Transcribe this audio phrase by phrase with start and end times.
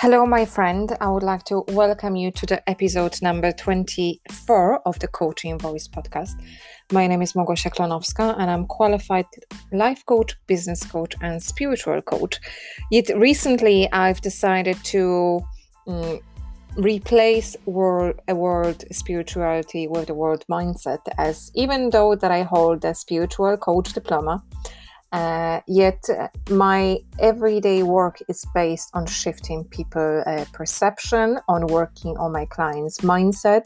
[0.00, 0.96] Hello, my friend.
[0.98, 5.86] I would like to welcome you to the episode number 24 of the Coaching Voice
[5.88, 6.42] podcast.
[6.90, 9.26] My name is Małgosia Klonowska, and I'm qualified
[9.72, 12.40] life coach, business coach, and spiritual coach.
[12.90, 15.42] Yet recently, I've decided to
[15.86, 16.20] um,
[16.78, 22.86] replace world, a word spirituality with the word mindset, as even though that I hold
[22.86, 24.42] a spiritual coach diploma,
[25.12, 32.16] uh, yet uh, my everyday work is based on shifting people uh, perception on working
[32.16, 33.64] on my clients mindset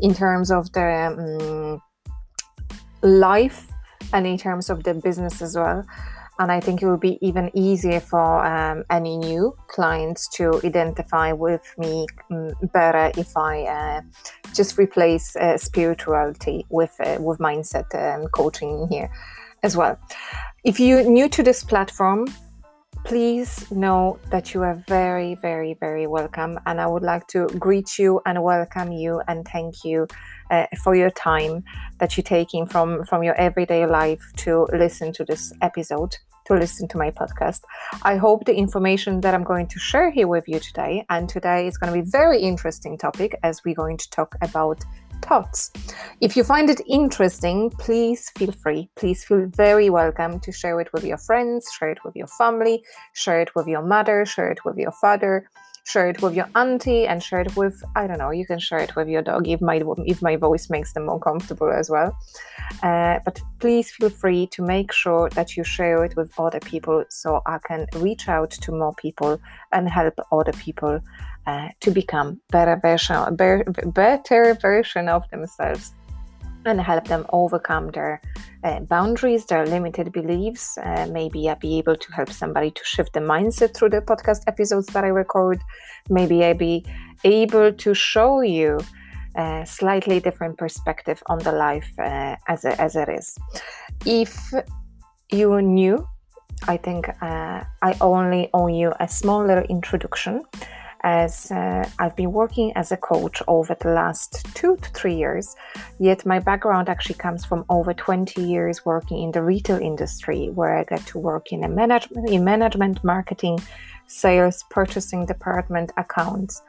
[0.00, 1.80] in terms of their um,
[3.02, 3.68] life
[4.12, 5.84] and in terms of the business as well.
[6.40, 11.32] And i think it will be even easier for um, any new clients to identify
[11.32, 14.00] with me um, better if i uh,
[14.54, 19.10] just replace uh, spirituality with uh, with mindset and coaching here
[19.62, 19.98] as well
[20.62, 22.26] if you're new to this platform,
[23.04, 26.58] please know that you are very, very, very welcome.
[26.66, 30.06] And I would like to greet you and welcome you and thank you
[30.50, 31.64] uh, for your time
[31.98, 36.88] that you're taking from, from your everyday life to listen to this episode, to listen
[36.88, 37.60] to my podcast.
[38.02, 41.66] I hope the information that I'm going to share here with you today, and today
[41.66, 44.84] is going to be very interesting topic as we're going to talk about
[45.20, 45.70] thoughts.
[46.20, 48.90] If you find it interesting, please feel free.
[48.96, 52.84] Please feel very welcome to share it with your friends, share it with your family,
[53.14, 55.48] share it with your mother, share it with your father,
[55.84, 58.30] share it with your auntie, and share it with I don't know.
[58.30, 61.20] You can share it with your dog if my if my voice makes them more
[61.20, 62.16] comfortable as well.
[62.82, 67.04] Uh, but please feel free to make sure that you share it with other people
[67.08, 69.40] so I can reach out to more people
[69.72, 71.00] and help other people
[71.46, 75.92] uh, to become better version, better version of themselves
[76.66, 78.20] and help them overcome their
[78.64, 80.76] uh, boundaries, their limited beliefs.
[80.78, 84.42] Uh, maybe I'll be able to help somebody to shift the mindset through the podcast
[84.46, 85.60] episodes that I record.
[86.08, 86.84] Maybe I'll be
[87.24, 88.80] able to show you
[89.36, 93.38] a slightly different perspective on the life uh, as, a, as it is.
[94.04, 94.52] If
[95.32, 96.06] you're new,
[96.68, 100.42] I think uh, I only owe you a small little introduction
[101.02, 105.56] as uh, I've been working as a coach over the last two to three years.
[105.98, 110.78] Yet my background actually comes from over 20 years working in the retail industry, where
[110.78, 113.60] I get to work in a management, in management, marketing,
[114.06, 116.62] sales, purchasing department, accounts.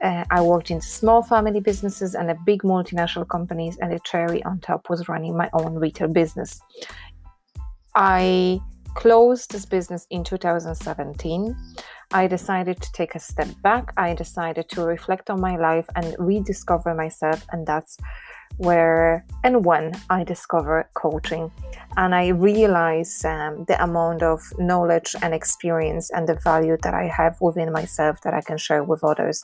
[0.00, 4.42] Uh, I worked in small family businesses and a big multinational companies, and the cherry
[4.44, 6.60] on top was running my own retail business.
[7.94, 8.60] I
[8.94, 11.56] closed this business in 2017.
[12.10, 13.92] I decided to take a step back.
[13.96, 17.98] I decided to reflect on my life and rediscover myself, and that's
[18.56, 21.52] where and when I discover coaching.
[21.96, 27.08] And I realize um, the amount of knowledge and experience and the value that I
[27.08, 29.42] have within myself that I can share with others.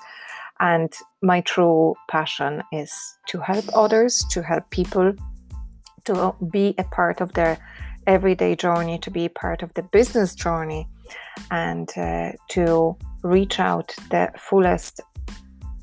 [0.58, 2.92] And my true passion is
[3.28, 5.12] to help others, to help people
[6.04, 7.58] to be a part of their
[8.06, 10.88] everyday journey, to be part of the business journey,
[11.50, 15.00] and uh, to reach out the fullest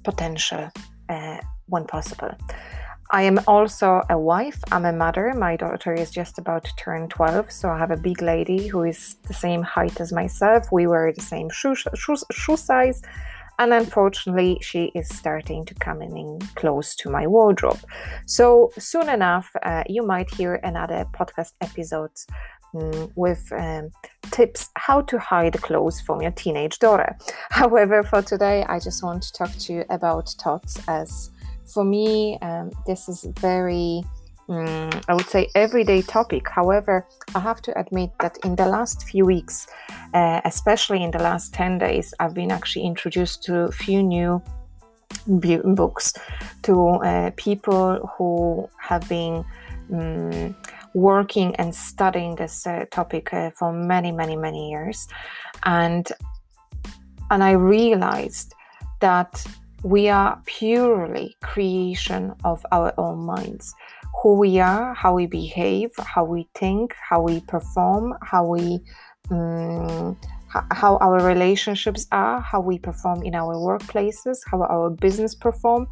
[0.03, 0.69] potential
[1.09, 1.37] uh,
[1.67, 2.31] when possible.
[3.13, 4.57] I am also a wife.
[4.71, 5.33] I'm a mother.
[5.33, 8.83] My daughter is just about to turn 12, so I have a big lady who
[8.83, 10.71] is the same height as myself.
[10.71, 13.01] We wear the same shoe, shoe, shoe size,
[13.59, 17.79] and unfortunately, she is starting to come in close to my wardrobe.
[18.25, 22.11] So soon enough, uh, you might hear another podcast episode
[22.73, 23.91] um, with um,
[24.31, 27.17] tips how to hide clothes from your teenage daughter.
[27.49, 31.29] However, for today, I just want to talk to you about thoughts as
[31.65, 34.03] for me, um, this is very
[34.49, 36.49] um, I would say everyday topic.
[36.49, 39.67] However, I have to admit that in the last few weeks,
[40.13, 44.41] uh, especially in the last 10 days, I've been actually introduced to a few new
[45.27, 46.13] books
[46.63, 49.45] to uh, people who have been
[49.93, 50.55] um,
[50.93, 55.07] working and studying this uh, topic uh, for many, many, many years.
[55.63, 56.07] And,
[57.29, 58.53] and I realized
[58.99, 59.45] that
[59.83, 63.73] we are purely creation of our own minds
[64.21, 68.79] who we are, how we behave, how we think, how we perform, how we
[69.31, 70.17] um,
[70.71, 75.87] how our relationships are, how we perform in our workplaces, how our business perform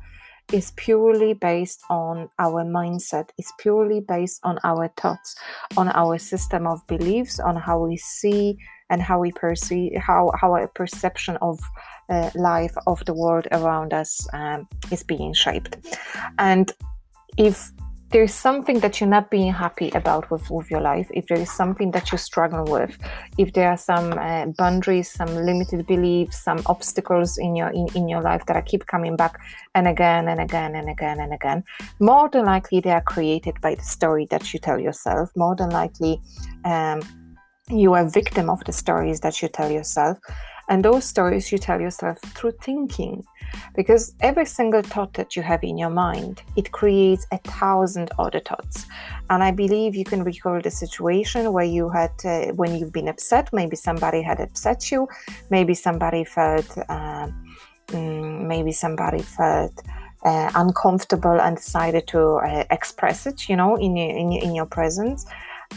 [0.52, 5.36] is purely based on our mindset, is purely based on our thoughts,
[5.78, 8.58] on our system of beliefs, on how we see
[8.90, 11.60] and how we perceive, how, how our perception of
[12.10, 15.78] uh, life, of the world around us um, is being shaped.
[16.40, 16.72] And
[17.38, 17.72] if
[18.12, 21.52] there's something that you're not being happy about with, with your life, if there is
[21.52, 22.98] something that you struggle with,
[23.38, 28.10] if there are some uh, boundaries, some limited beliefs, some obstacles in your in, in
[28.10, 29.40] your life that are keep coming back
[29.76, 31.64] and again and again and again and again,
[32.00, 35.30] more than likely they are created by the story that you tell yourself.
[35.36, 36.20] More than likely,
[36.66, 37.02] um,
[37.70, 40.18] you are a victim of the stories that you tell yourself.
[40.70, 43.26] And those stories you tell yourself through thinking.
[43.76, 48.40] Because every single thought that you have in your mind, it creates a thousand other
[48.40, 48.86] thoughts.
[49.32, 53.08] And I believe you can recall the situation where you had, uh, when you've been
[53.08, 55.08] upset, maybe somebody had upset you,
[55.50, 57.28] maybe somebody felt, uh,
[57.88, 59.82] mm, maybe somebody felt
[60.24, 65.26] uh, uncomfortable and decided to uh, express it, you know, in in in your presence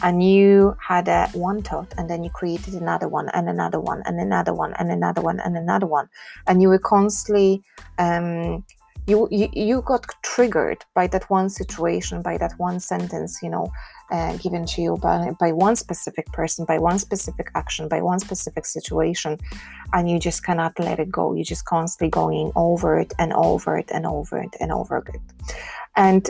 [0.01, 4.01] and you had a one thought and then you created another one and another one
[4.05, 6.09] and another one and another one and another one.
[6.47, 7.63] And you were constantly
[7.99, 8.63] um,
[9.05, 13.69] you, you you got triggered by that one situation by that one sentence you know
[14.11, 18.17] uh, given to you by, by one specific person by one specific action by one
[18.17, 19.37] specific situation
[19.93, 21.33] and you just cannot let it go.
[21.33, 25.21] You're just constantly going over it and over it and over it and over it.
[25.95, 26.29] And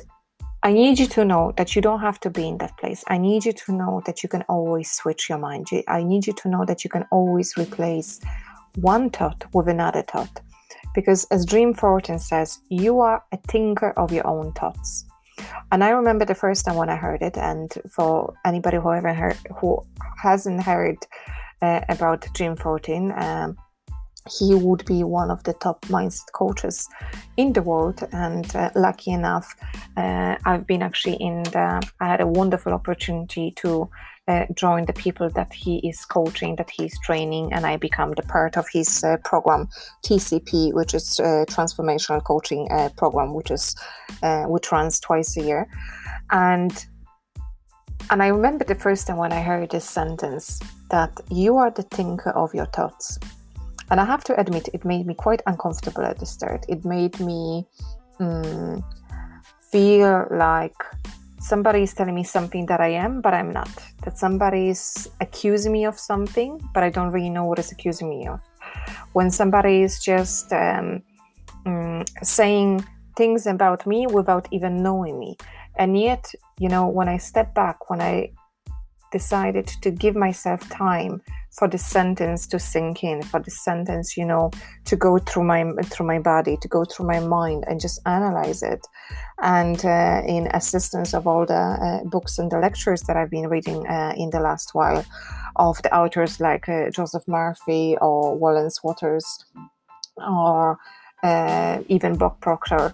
[0.66, 3.04] I need you to know that you don't have to be in that place.
[3.10, 5.68] I need you to know that you can always switch your mind.
[5.90, 8.22] I need you to know that you can always replace
[8.76, 10.40] one thought with another thought.
[10.96, 15.04] Because as Dream Fortin says, you are a thinker of your own thoughts.
[15.74, 19.38] And I remember the first time when I heard it, and for anybody who heard,
[19.60, 19.86] who
[20.22, 20.98] hasn't heard
[21.62, 23.58] uh, about Dream Fortin, um,
[24.30, 26.88] he would be one of the top mindset coaches
[27.38, 28.04] in the world.
[28.12, 29.56] And uh, lucky enough
[29.98, 33.90] uh, i've been actually in the i had a wonderful opportunity to
[34.28, 38.24] uh, join the people that he is coaching that he's training and i become the
[38.24, 39.68] part of his uh, program
[40.06, 43.76] tcp which is uh, transformational coaching uh, program which is
[44.48, 45.68] which runs twice a year.
[46.32, 46.86] And
[48.10, 50.60] and i remember the first time when i heard this sentence
[50.90, 53.20] that you are the thinker of your thoughts
[53.94, 56.66] and I have to admit, it made me quite uncomfortable at the start.
[56.68, 57.68] It made me
[58.20, 58.84] um,
[59.72, 60.74] feel like
[61.38, 63.70] somebody is telling me something that I am, but I'm not.
[64.04, 68.10] That somebody is accusing me of something, but I don't really know what is accusing
[68.10, 68.42] me of.
[69.12, 71.04] When somebody is just um,
[71.68, 72.84] um, saying
[73.16, 75.38] things about me without even knowing me.
[75.76, 78.32] And yet, you know, when I step back, when I
[79.14, 81.22] decided to give myself time
[81.58, 84.50] for the sentence to sink in for the sentence you know
[84.86, 88.64] to go through my through my body to go through my mind and just analyze
[88.64, 88.86] it.
[89.42, 93.48] And uh, in assistance of all the uh, books and the lectures that i've been
[93.48, 95.06] reading uh, in the last while
[95.56, 99.46] of the authors like uh, joseph murphy or wallace wattles
[100.18, 100.78] or
[101.24, 102.94] uh, even bob proctor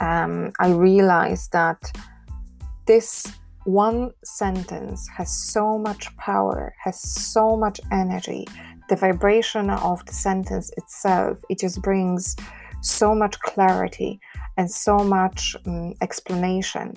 [0.00, 1.80] um, i realized that
[2.86, 3.32] this
[3.68, 8.46] one sentence has so much power, has so much energy.
[8.88, 12.34] The vibration of the sentence itself, it just brings
[12.80, 14.20] so much clarity
[14.56, 16.94] and so much um, explanation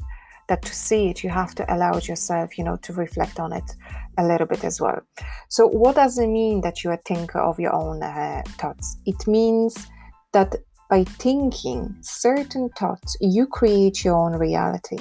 [0.48, 3.76] that to see it, you have to allow yourself, you know, to reflect on it
[4.18, 5.02] a little bit as well.
[5.50, 8.98] So, what does it mean that you're thinker of your own uh, thoughts?
[9.06, 9.88] It means
[10.32, 10.56] that
[10.90, 14.98] by thinking certain thoughts, you create your own reality.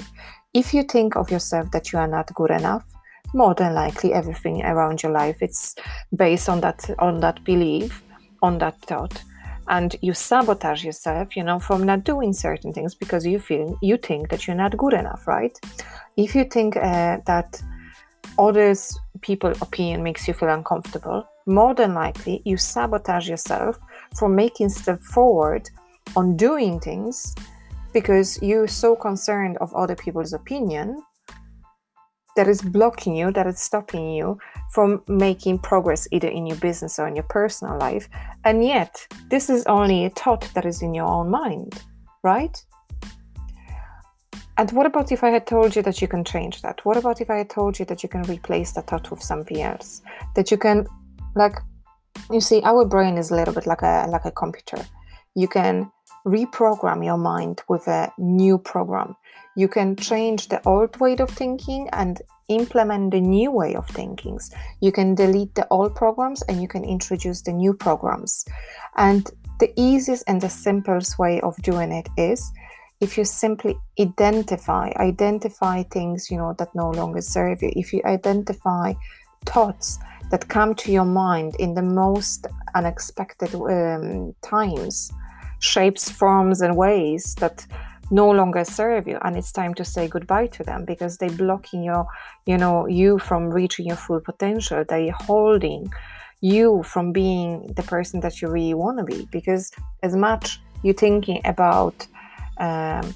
[0.53, 2.83] If you think of yourself that you are not good enough,
[3.33, 5.75] more than likely everything around your life it's
[6.13, 8.03] based on that on that belief,
[8.41, 9.23] on that thought.
[9.69, 13.95] And you sabotage yourself, you know, from not doing certain things because you feel you
[13.95, 15.57] think that you're not good enough, right?
[16.17, 17.61] If you think uh, that
[18.37, 23.79] others people opinion makes you feel uncomfortable, more than likely you sabotage yourself
[24.17, 25.69] from making step forward
[26.17, 27.35] on doing things
[27.93, 31.01] because you're so concerned of other people's opinion
[32.37, 34.37] that is blocking you that is stopping you
[34.71, 38.07] from making progress either in your business or in your personal life.
[38.45, 41.81] And yet this is only a thought that is in your own mind
[42.23, 42.63] right?
[44.57, 46.85] And what about if i had told you that you can change that?
[46.85, 49.61] What about if i had told you that you can replace that thought with something
[49.61, 50.01] else?
[50.35, 50.87] That you can
[51.35, 51.57] like
[52.29, 54.85] you see our brain is a little bit like a like a computer.
[55.35, 55.91] You can
[56.25, 59.15] reprogram your mind with a new program.
[59.55, 64.39] You can change the old way of thinking and implement the new way of thinking.
[64.81, 68.45] You can delete the old programs and you can introduce the new programs.
[68.95, 72.51] And the easiest and the simplest way of doing it is
[72.99, 78.01] if you simply identify identify things you know that no longer serve you if you
[78.05, 78.93] identify
[79.45, 79.97] thoughts
[80.29, 85.11] that come to your mind in the most unexpected um, times
[85.61, 87.65] shapes, forms, and ways that
[88.11, 91.81] no longer serve you and it's time to say goodbye to them because they're blocking
[91.81, 92.05] your
[92.45, 94.83] you know you from reaching your full potential.
[94.87, 95.91] They're holding
[96.41, 99.71] you from being the person that you really want to be because
[100.03, 102.05] as much you're thinking about
[102.57, 103.13] um,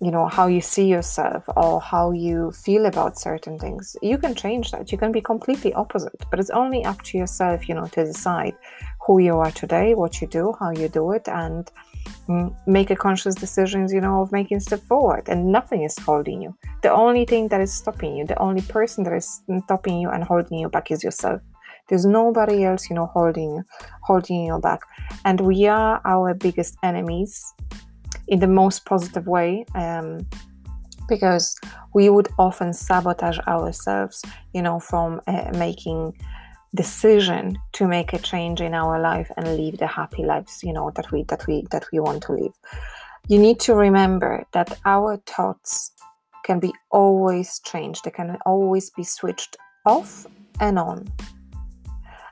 [0.00, 4.34] you know how you see yourself or how you feel about certain things you can
[4.34, 4.90] change that.
[4.90, 8.54] You can be completely opposite but it's only up to yourself you know to decide
[9.06, 11.70] who you are today what you do how you do it and
[12.28, 15.28] mm, make a conscious decisions you know of making a step forward.
[15.28, 16.56] And nothing is holding you.
[16.82, 20.24] The only thing that is stopping you the only person that is stopping you and
[20.24, 21.40] holding you back is yourself.
[21.88, 23.64] There's nobody else you know holding you,
[24.02, 24.80] holding you back.
[25.24, 27.54] And we are our biggest enemies
[28.30, 30.26] in the most positive way um,
[31.08, 31.56] because
[31.92, 34.22] we would often sabotage ourselves
[34.54, 36.16] you know from uh, making
[36.74, 40.90] decision to make a change in our life and live the happy lives you know
[40.94, 42.54] that we that we that we want to live.
[43.28, 45.92] You need to remember that our thoughts
[46.44, 48.04] can be always changed.
[48.04, 50.26] They can always be switched off
[50.58, 51.12] and on.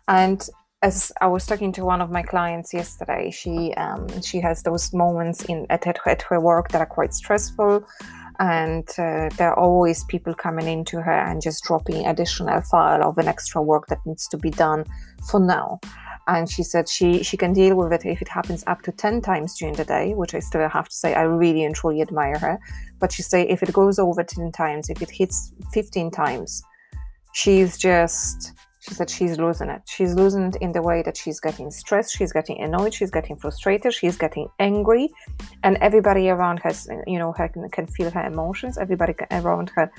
[0.08, 0.48] And
[0.82, 4.92] as I was talking to one of my clients yesterday, she um, she has those
[4.92, 7.84] moments in at, at her work that are quite stressful,
[8.38, 13.18] and uh, there are always people coming into her and just dropping additional file of
[13.18, 14.84] an extra work that needs to be done
[15.28, 15.80] for now.
[16.28, 19.20] And she said she she can deal with it if it happens up to ten
[19.20, 22.38] times during the day, which I still have to say I really and truly admire
[22.38, 22.58] her.
[23.00, 26.62] But she say if it goes over ten times, if it hits fifteen times,
[27.32, 29.82] she's just she said she's losing it.
[29.86, 33.36] She's losing it in the way that she's getting stressed, she's getting annoyed, she's getting
[33.36, 35.10] frustrated, she's getting angry,
[35.64, 36.72] and everybody around her,
[37.06, 38.78] you know, her, can feel her emotions.
[38.78, 39.90] Everybody around her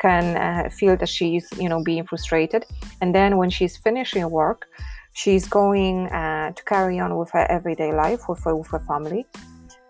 [0.00, 2.64] can uh, feel that she's, you know, being frustrated.
[3.00, 4.66] And then when she's finishing work,
[5.14, 9.26] she's going uh, to carry on with her everyday life with her, with her family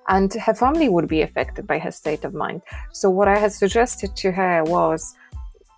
[0.09, 2.62] and her family would be affected by her state of mind.
[2.93, 5.14] So, what I had suggested to her was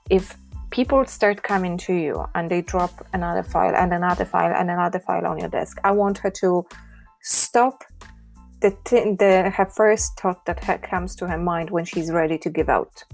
[0.09, 0.37] if
[0.71, 5.00] people start coming to you and they drop another file and another file and another
[5.00, 5.79] file on your desk.
[5.85, 6.67] I want her to
[7.23, 7.85] stop
[8.61, 8.77] the,
[9.19, 12.69] the her first thought that her, comes to her mind when she's ready to give
[12.69, 13.05] out.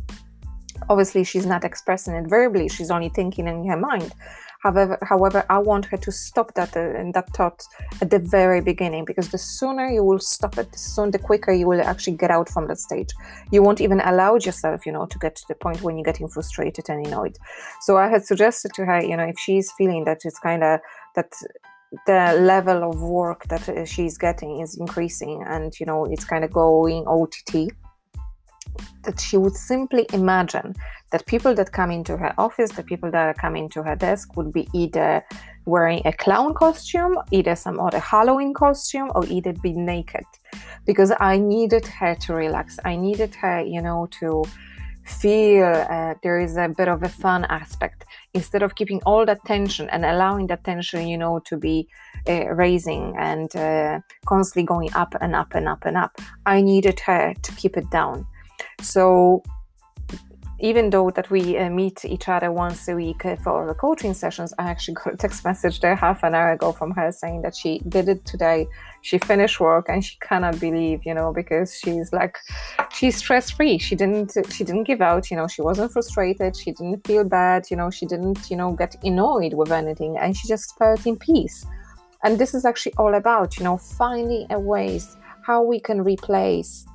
[0.89, 4.13] Obviously, she's not expressing it verbally; she's only thinking in her mind.
[4.63, 7.63] However, however, I want her to stop that uh, that thought
[8.01, 11.53] at the very beginning because the sooner you will stop it, the sooner the quicker
[11.53, 13.11] you will actually get out from that stage.
[13.51, 16.29] You won't even allow yourself, you know, to get to the point when you're getting
[16.29, 17.37] frustrated and annoyed.
[17.83, 20.81] So I had suggested to her, you know, if she's feeling that it's kind of
[21.15, 21.33] that
[22.07, 26.45] the level of work that uh, she's getting is increasing and you know it's kind
[26.45, 27.35] of going ott
[29.05, 30.75] that she would simply imagine
[31.13, 34.37] that people that come into her office, the people that are coming to her desk,
[34.37, 35.25] would be either
[35.65, 40.25] wearing a clown costume, either some other Halloween costume, or either be naked.
[40.85, 42.79] Because I needed her to relax.
[42.85, 44.45] I needed her, you know, to
[45.07, 48.05] feel uh, there is a bit of a fun aspect
[48.35, 51.89] instead of keeping all that tension and allowing that tension, you know, to be
[52.29, 56.21] uh, raising and uh, constantly going up and up and up and up.
[56.45, 58.27] I needed her to keep it down.
[58.87, 59.43] So
[60.59, 64.15] even though that we uh, meet each other once a week uh, for the coaching
[64.15, 67.43] sessions, I actually got a text message there half an hour ago from her saying
[67.43, 68.67] that she did it today.
[69.03, 72.39] She finished work and she cannot believe, you know, because she's like,
[72.93, 73.79] she's stress free.
[73.79, 76.57] She didn't, she didn't give out, you know, she wasn't frustrated.
[76.57, 80.37] She didn't feel bad, you know, she didn't, you know, get annoyed with anything, and
[80.37, 81.67] she just felt in peace.
[82.25, 86.87] And this is actually all about, you know, finding a ways how we can replace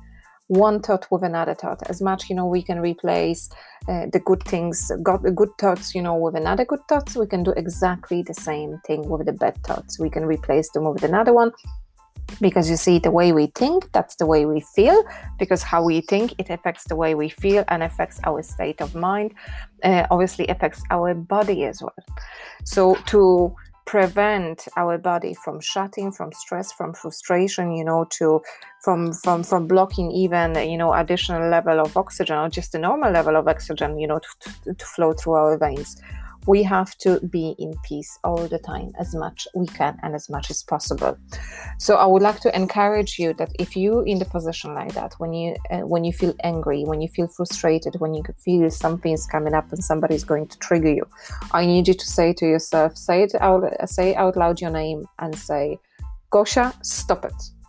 [0.52, 1.80] one thought with another thought.
[1.88, 3.48] As much you know we can replace
[3.88, 7.42] uh, the good things got good thoughts you know with another good thoughts we can
[7.42, 9.98] do exactly the same thing with the bad thoughts.
[9.98, 11.52] We can replace them with another one
[12.40, 15.02] because you see the way we think that's the way we feel
[15.38, 18.94] because how we think it affects the way we feel and affects our state of
[18.94, 19.32] mind
[19.84, 22.04] uh, obviously affects our body as well.
[22.64, 23.54] So to
[23.92, 28.40] prevent our body from shutting from stress from frustration you know to
[28.80, 33.12] from from from blocking even you know additional level of oxygen or just a normal
[33.12, 36.00] level of oxygen you know to, to, to flow through our veins
[36.46, 40.28] we have to be in peace all the time as much we can and as
[40.28, 41.16] much as possible.
[41.78, 45.14] So i would like to encourage you that if you in the position like that
[45.18, 49.26] when you uh, when you feel angry when you feel frustrated when you feel something's
[49.26, 51.04] coming up and somebody's going to trigger you
[51.52, 55.04] i need you to say to yourself say it out say out loud your name
[55.18, 55.78] and say
[56.30, 57.61] gosia stop it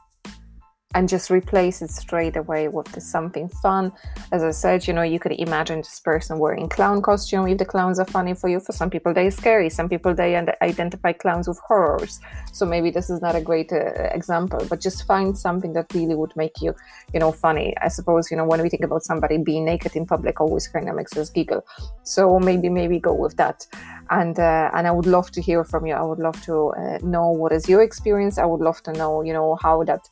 [0.96, 3.92] and just replace it straight away with something fun.
[4.32, 7.66] As I said, you know, you could imagine this person wearing clown costume if the
[7.66, 8.60] clowns are funny for you.
[8.60, 9.70] For some people, they're scary.
[9.70, 12.20] Some people they identify clowns with horrors.
[12.52, 16.16] So maybe this is not a great uh, example, but just find something that really
[16.16, 16.76] would make you,
[17.14, 17.74] you know, funny.
[17.82, 20.90] I suppose you know when we think about somebody being naked in public, always kind
[20.90, 21.66] of makes us giggle.
[22.04, 23.66] So maybe maybe go with that.
[24.10, 25.96] And uh, and I would love to hear from you.
[25.96, 28.38] I would love to uh, know what is your experience.
[28.38, 30.08] I would love to know, you know, how that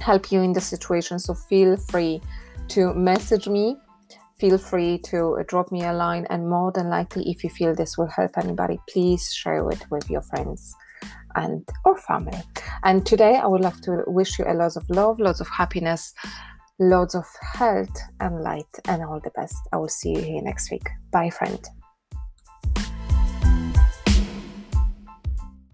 [0.00, 1.18] help you in the situation.
[1.18, 2.20] So feel free
[2.68, 3.76] to message me.
[4.38, 7.96] Feel free to drop me a line, and more than likely, if you feel this
[7.96, 10.74] will help anybody, please share it with your friends
[11.36, 12.38] and or family.
[12.84, 16.12] And today, I would love to wish you a lot of love, lots of happiness,
[16.78, 17.24] lots of
[17.54, 19.56] health and light, and all the best.
[19.72, 20.86] I will see you here next week.
[21.10, 21.64] Bye, friend.